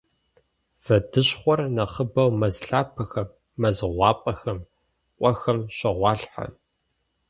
[0.83, 3.29] Вэдыщхъуэр нэхъыбэу мэз лъапэхэм,
[3.61, 4.59] мэз гъуапӏэхэм,
[5.19, 6.45] къуэхэм щогъуалъхьэ.